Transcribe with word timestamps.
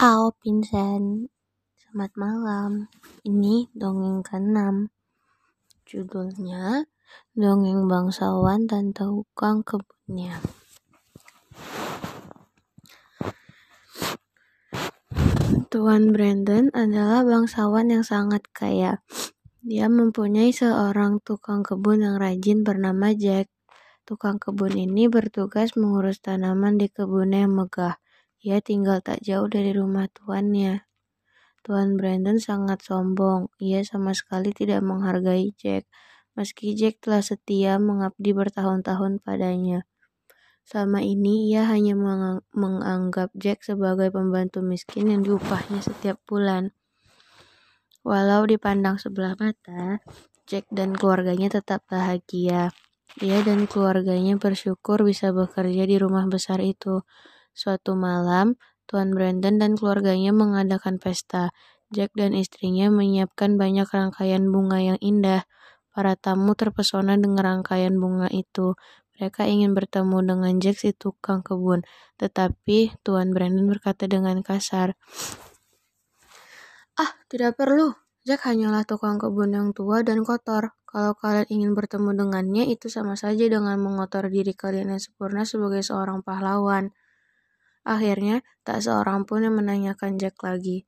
Halo 0.00 0.32
Vincent, 0.40 1.28
selamat 1.76 2.16
malam. 2.16 2.88
Ini 3.20 3.68
dongeng 3.76 4.24
ke-6. 4.24 4.88
Judulnya 5.84 6.88
Dongeng 7.36 7.84
Bangsawan 7.84 8.64
dan 8.64 8.96
Tukang 8.96 9.60
Kebunnya. 9.60 10.40
Tuan 15.68 16.16
Brandon 16.16 16.72
adalah 16.72 17.20
bangsawan 17.20 17.92
yang 17.92 18.00
sangat 18.00 18.48
kaya. 18.56 19.04
Dia 19.60 19.92
mempunyai 19.92 20.48
seorang 20.48 21.20
tukang 21.20 21.60
kebun 21.60 22.08
yang 22.08 22.16
rajin 22.16 22.64
bernama 22.64 23.12
Jack. 23.12 23.52
Tukang 24.08 24.40
kebun 24.40 24.80
ini 24.80 25.12
bertugas 25.12 25.76
mengurus 25.76 26.24
tanaman 26.24 26.80
di 26.80 26.88
kebunnya 26.88 27.44
yang 27.44 27.52
megah. 27.52 27.99
Ia 28.40 28.64
tinggal 28.64 29.04
tak 29.04 29.20
jauh 29.20 29.48
dari 29.52 29.76
rumah 29.76 30.08
tuannya. 30.08 30.88
Tuan 31.60 32.00
Brandon 32.00 32.40
sangat 32.40 32.80
sombong. 32.80 33.52
Ia 33.60 33.84
sama 33.84 34.16
sekali 34.16 34.56
tidak 34.56 34.80
menghargai 34.80 35.52
Jack, 35.60 35.84
meski 36.32 36.72
Jack 36.72 37.04
telah 37.04 37.20
setia 37.20 37.76
mengabdi 37.76 38.32
bertahun-tahun 38.32 39.20
padanya. 39.20 39.84
Selama 40.64 41.04
ini 41.04 41.52
ia 41.52 41.68
hanya 41.68 41.92
menganggap 42.56 43.28
Jack 43.36 43.60
sebagai 43.66 44.08
pembantu 44.08 44.64
miskin 44.64 45.12
yang 45.12 45.20
diupahnya 45.20 45.84
setiap 45.84 46.16
bulan. 46.24 46.72
Walau 48.00 48.48
dipandang 48.48 48.96
sebelah 48.96 49.36
mata, 49.36 50.00
Jack 50.48 50.64
dan 50.72 50.96
keluarganya 50.96 51.52
tetap 51.52 51.84
bahagia. 51.92 52.72
Ia 53.20 53.38
dan 53.44 53.68
keluarganya 53.68 54.40
bersyukur 54.40 55.04
bisa 55.04 55.34
bekerja 55.34 55.84
di 55.84 56.00
rumah 56.00 56.24
besar 56.30 56.64
itu. 56.64 57.04
Suatu 57.60 57.92
malam, 57.92 58.56
Tuan 58.88 59.12
Brandon 59.12 59.60
dan 59.60 59.76
keluarganya 59.76 60.32
mengadakan 60.32 60.96
pesta. 60.96 61.52
Jack 61.92 62.16
dan 62.16 62.32
istrinya 62.32 62.88
menyiapkan 62.88 63.60
banyak 63.60 63.84
rangkaian 63.84 64.48
bunga 64.48 64.80
yang 64.80 64.98
indah. 65.04 65.44
Para 65.92 66.16
tamu 66.16 66.56
terpesona 66.56 67.20
dengan 67.20 67.60
rangkaian 67.60 68.00
bunga 68.00 68.32
itu. 68.32 68.80
Mereka 69.12 69.44
ingin 69.44 69.76
bertemu 69.76 70.24
dengan 70.24 70.56
Jack 70.56 70.80
si 70.80 70.96
tukang 70.96 71.44
kebun, 71.44 71.84
tetapi 72.16 72.96
Tuan 73.04 73.36
Brandon 73.36 73.68
berkata 73.68 74.08
dengan 74.08 74.40
kasar, 74.40 74.96
Ah, 76.96 77.12
tidak 77.28 77.60
perlu. 77.60 77.92
Jack 78.24 78.48
hanyalah 78.48 78.88
tukang 78.88 79.20
kebun 79.20 79.52
yang 79.52 79.68
tua 79.76 80.00
dan 80.00 80.24
kotor. 80.24 80.72
Kalau 80.88 81.12
kalian 81.12 81.44
ingin 81.52 81.72
bertemu 81.76 82.16
dengannya, 82.16 82.72
itu 82.72 82.88
sama 82.88 83.20
saja 83.20 83.44
dengan 83.52 83.76
mengotor 83.76 84.32
diri 84.32 84.56
kalian 84.56 84.96
yang 84.96 85.02
sempurna 85.04 85.44
sebagai 85.44 85.84
seorang 85.84 86.24
pahlawan. 86.24 86.96
Akhirnya, 87.90 88.46
tak 88.62 88.86
seorang 88.86 89.26
pun 89.26 89.42
yang 89.42 89.58
menanyakan 89.58 90.14
Jack 90.14 90.38
lagi. 90.46 90.86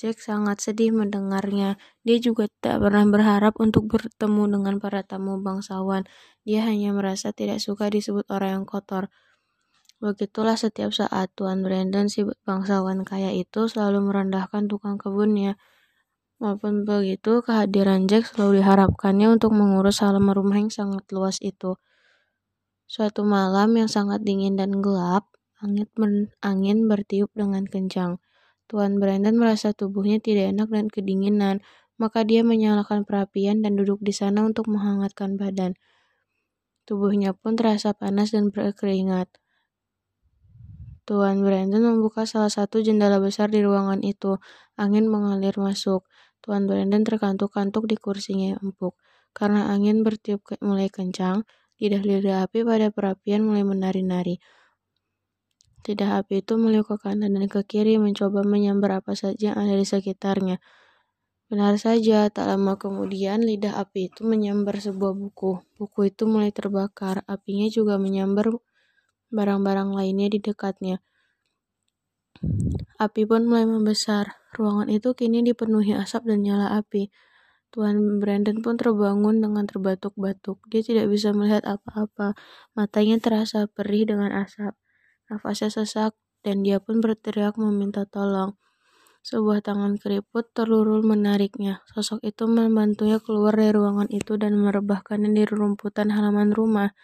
Jack 0.00 0.24
sangat 0.24 0.64
sedih 0.64 0.90
mendengarnya. 0.90 1.76
Dia 2.00 2.16
juga 2.16 2.48
tak 2.64 2.80
pernah 2.80 3.04
berharap 3.04 3.60
untuk 3.60 3.92
bertemu 3.92 4.56
dengan 4.56 4.80
para 4.80 5.04
tamu 5.04 5.36
bangsawan. 5.36 6.08
Dia 6.48 6.64
hanya 6.64 6.96
merasa 6.96 7.30
tidak 7.36 7.60
suka 7.60 7.92
disebut 7.92 8.24
orang 8.32 8.64
yang 8.64 8.64
kotor. 8.64 9.12
Begitulah 10.02 10.56
setiap 10.58 10.90
saat 10.90 11.30
Tuan 11.38 11.62
Brandon 11.62 12.10
si 12.10 12.26
bangsawan 12.48 13.06
kaya 13.06 13.30
itu 13.36 13.70
selalu 13.70 14.02
merendahkan 14.02 14.66
tukang 14.66 14.96
kebunnya. 14.96 15.60
Walaupun 16.42 16.82
begitu, 16.82 17.44
kehadiran 17.46 18.10
Jack 18.10 18.34
selalu 18.34 18.64
diharapkannya 18.64 19.28
untuk 19.38 19.54
mengurus 19.54 20.02
halaman 20.02 20.34
rumah 20.34 20.58
yang 20.58 20.72
sangat 20.72 21.06
luas 21.14 21.38
itu. 21.38 21.78
Suatu 22.84 23.24
malam 23.24 23.72
yang 23.74 23.88
sangat 23.88 24.20
dingin 24.22 24.60
dan 24.60 24.84
gelap, 24.84 25.28
angin 26.44 26.78
bertiup 26.84 27.32
dengan 27.32 27.64
kencang. 27.64 28.20
Tuan 28.68 28.96
Brandon 29.00 29.36
merasa 29.36 29.72
tubuhnya 29.72 30.20
tidak 30.20 30.52
enak 30.52 30.68
dan 30.72 30.86
kedinginan, 30.88 31.60
maka 31.96 32.24
dia 32.24 32.44
menyalakan 32.44 33.04
perapian 33.06 33.60
dan 33.64 33.76
duduk 33.76 34.00
di 34.04 34.12
sana 34.12 34.44
untuk 34.44 34.68
menghangatkan 34.68 35.36
badan. 35.40 35.76
Tubuhnya 36.84 37.32
pun 37.32 37.56
terasa 37.56 37.96
panas 37.96 38.32
dan 38.36 38.52
berkeringat. 38.52 39.32
Tuan 41.04 41.44
Brandon 41.44 41.84
membuka 41.84 42.24
salah 42.24 42.48
satu 42.48 42.80
jendela 42.80 43.20
besar 43.20 43.52
di 43.52 43.60
ruangan 43.60 44.00
itu. 44.00 44.40
Angin 44.76 45.08
mengalir 45.08 45.52
masuk. 45.60 46.04
Tuan 46.40 46.64
Brandon 46.64 47.04
terkantuk-kantuk 47.04 47.88
di 47.88 47.96
kursinya 47.96 48.56
empuk. 48.60 48.96
Karena 49.36 49.68
angin 49.72 50.00
bertiup 50.00 50.44
mulai 50.64 50.88
kencang, 50.88 51.44
lidah-lidah 51.82 52.46
api 52.46 52.62
pada 52.62 52.88
perapian 52.94 53.42
mulai 53.46 53.66
menari-nari. 53.66 54.38
Lidah 55.84 56.24
api 56.24 56.40
itu 56.40 56.56
meliuk 56.56 56.88
ke 56.88 56.96
kanan 56.96 57.36
dan 57.36 57.44
ke 57.44 57.60
kiri 57.60 58.00
mencoba 58.00 58.40
menyambar 58.40 59.04
apa 59.04 59.12
saja 59.12 59.52
yang 59.52 59.56
ada 59.60 59.76
di 59.76 59.84
sekitarnya. 59.84 60.56
Benar 61.52 61.76
saja, 61.76 62.32
tak 62.32 62.48
lama 62.48 62.80
kemudian 62.80 63.44
lidah 63.44 63.76
api 63.76 64.08
itu 64.08 64.24
menyambar 64.24 64.80
sebuah 64.80 65.12
buku. 65.12 65.60
Buku 65.76 66.08
itu 66.08 66.24
mulai 66.24 66.48
terbakar. 66.56 67.20
Apinya 67.28 67.68
juga 67.68 68.00
menyambar 68.00 68.48
barang-barang 69.28 69.92
lainnya 69.92 70.32
di 70.32 70.40
dekatnya. 70.40 71.04
Api 72.96 73.28
pun 73.28 73.44
mulai 73.44 73.68
membesar. 73.68 74.40
Ruangan 74.56 74.88
itu 74.88 75.12
kini 75.12 75.44
dipenuhi 75.44 75.92
asap 75.92 76.32
dan 76.32 76.40
nyala 76.48 76.80
api. 76.80 77.12
Tuan 77.74 78.22
Brandon 78.22 78.62
pun 78.62 78.78
terbangun 78.78 79.42
dengan 79.42 79.66
terbatuk-batuk. 79.66 80.62
Dia 80.70 80.86
tidak 80.86 81.10
bisa 81.10 81.34
melihat 81.34 81.66
apa-apa. 81.66 82.38
Matanya 82.78 83.18
terasa 83.18 83.66
perih 83.66 84.06
dengan 84.06 84.30
asap. 84.30 84.78
Nafasnya 85.26 85.74
sesak 85.74 86.14
dan 86.46 86.62
dia 86.62 86.78
pun 86.78 87.02
berteriak 87.02 87.58
meminta 87.58 88.06
tolong. 88.06 88.54
Sebuah 89.26 89.58
tangan 89.66 89.98
keriput 89.98 90.54
terlurul 90.54 91.02
menariknya. 91.02 91.82
Sosok 91.90 92.22
itu 92.22 92.46
membantunya 92.46 93.18
keluar 93.18 93.58
dari 93.58 93.74
ruangan 93.74 94.06
itu 94.06 94.38
dan 94.38 94.54
merebahkannya 94.54 95.34
di 95.34 95.42
rumputan 95.42 96.14
halaman 96.14 96.54
rumah. 96.54 96.94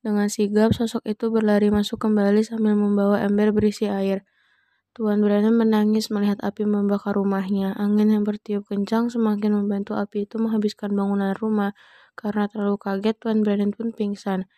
Dengan 0.00 0.32
sigap, 0.32 0.72
sosok 0.72 1.04
itu 1.04 1.28
berlari 1.28 1.68
masuk 1.68 2.00
kembali 2.00 2.40
sambil 2.40 2.72
membawa 2.72 3.20
ember 3.20 3.52
berisi 3.52 3.84
air. 3.84 4.24
Tuan 4.90 5.22
Brandon 5.22 5.54
menangis 5.54 6.10
melihat 6.10 6.42
api 6.42 6.66
membakar 6.66 7.14
rumahnya. 7.14 7.78
Angin 7.78 8.10
yang 8.10 8.26
bertiup 8.26 8.66
kencang 8.66 9.06
semakin 9.06 9.54
membantu 9.54 9.94
api 9.94 10.26
itu 10.26 10.34
menghabiskan 10.42 10.90
bangunan 10.98 11.30
rumah. 11.38 11.78
Karena 12.18 12.50
terlalu 12.50 12.74
kaget, 12.74 13.14
Tuan 13.22 13.46
Brandon 13.46 13.70
pun 13.70 13.94
pingsan. 13.94 14.50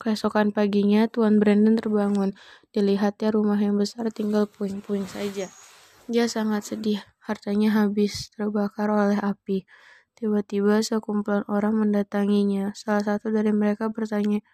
Keesokan 0.00 0.56
paginya, 0.56 1.04
Tuan 1.12 1.36
Brandon 1.36 1.76
terbangun. 1.76 2.32
Dilihatnya 2.72 3.28
rumah 3.36 3.60
yang 3.60 3.76
besar 3.76 4.08
tinggal 4.08 4.48
puing-puing 4.48 5.04
saja. 5.04 5.52
Dia 6.08 6.24
sangat 6.24 6.72
sedih. 6.72 7.04
Hartanya 7.20 7.76
habis, 7.76 8.32
terbakar 8.32 8.88
oleh 8.88 9.20
api. 9.20 9.68
Tiba-tiba 10.20 10.84
sekumpulan 10.84 11.48
orang 11.48 11.80
mendatanginya. 11.80 12.76
Salah 12.76 13.00
satu 13.00 13.32
dari 13.32 13.56
mereka 13.56 13.88
bertanya, 13.88 14.44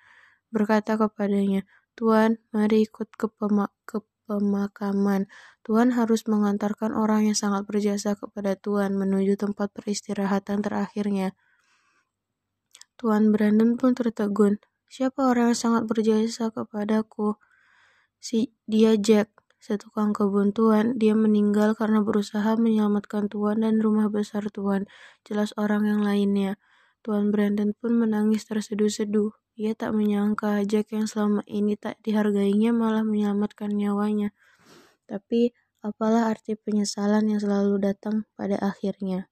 berkata 0.54 0.94
kepadanya, 0.94 1.66
Tuan, 1.98 2.38
mari 2.54 2.86
ikut 2.86 3.10
ke, 3.18 3.26
pema 3.26 3.74
ke 3.82 3.98
pemakaman. 4.30 5.26
Tuan 5.66 5.90
harus 5.90 6.26
mengantarkan 6.30 6.94
orang 6.94 7.26
yang 7.26 7.34
sangat 7.34 7.66
berjasa 7.66 8.14
kepada 8.14 8.54
Tuan 8.54 8.94
menuju 8.94 9.34
tempat 9.34 9.74
peristirahatan 9.74 10.62
terakhirnya. 10.62 11.34
Tuan 12.94 13.34
Brandon 13.34 13.74
pun 13.74 13.98
tertegun. 13.98 14.62
Siapa 14.86 15.26
orang 15.26 15.50
yang 15.50 15.58
sangat 15.58 15.82
berjasa 15.90 16.54
kepadaku? 16.54 17.34
Si 18.22 18.54
dia 18.70 18.94
Jack, 18.94 19.34
setukang 19.66 20.14
kebun 20.14 20.54
Tuan. 20.54 20.94
Dia 20.94 21.18
meninggal 21.18 21.74
karena 21.74 22.06
berusaha 22.06 22.54
menyelamatkan 22.54 23.26
Tuan 23.26 23.66
dan 23.66 23.82
rumah 23.82 24.06
besar 24.06 24.46
Tuan. 24.54 24.86
Jelas 25.26 25.50
orang 25.58 25.82
yang 25.90 26.06
lainnya. 26.06 26.54
Tuan 27.02 27.34
Brandon 27.34 27.74
pun 27.74 27.98
menangis 27.98 28.46
terseduh-seduh. 28.46 29.34
Ia 29.58 29.74
tak 29.74 29.98
menyangka 29.98 30.62
Jack 30.62 30.94
yang 30.94 31.10
selama 31.10 31.42
ini 31.50 31.74
tak 31.74 31.98
dihargainya 32.06 32.70
malah 32.70 33.02
menyelamatkan 33.02 33.74
nyawanya. 33.74 34.30
Tapi 35.10 35.50
apalah 35.82 36.30
arti 36.30 36.54
penyesalan 36.54 37.26
yang 37.26 37.42
selalu 37.42 37.82
datang 37.82 38.30
pada 38.38 38.54
akhirnya. 38.62 39.26